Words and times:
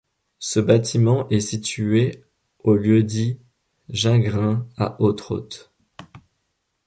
Ce 0.39 0.59
bâtiment 0.59 1.29
est 1.29 1.41
situé 1.41 2.23
au 2.63 2.73
lieu-dit 2.73 3.39
Jungrain 3.89 4.65
à 4.75 4.99
Ottrott. 4.99 5.71